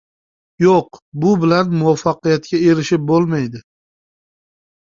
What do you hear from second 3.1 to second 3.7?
bo‘lmaydi.